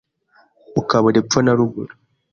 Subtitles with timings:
[0.81, 1.93] ukabura epfo na ruguru.